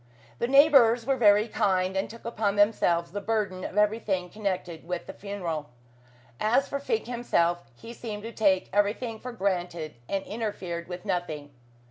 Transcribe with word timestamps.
The 0.39 0.47
Neighbours 0.47 1.05
were 1.05 1.15
very 1.15 1.47
kind, 1.47 1.95
and 1.95 2.09
took 2.09 2.25
upon 2.25 2.55
themselves 2.55 3.11
the 3.11 3.21
burden 3.21 3.63
of 3.63 3.77
everything 3.77 4.31
connected 4.31 4.83
with 4.87 5.05
the 5.05 5.13
funeral. 5.13 5.69
As 6.39 6.67
for 6.67 6.79
Fink 6.79 7.05
himself, 7.05 7.65
he 7.75 7.93
seemed 7.93 8.23
to 8.23 8.31
take 8.31 8.67
everything 8.73 9.19
for 9.19 9.31
granted, 9.31 9.93
and 10.09 10.23
interfered 10.23 10.87
with 10.87 11.05
nothing. 11.05 11.51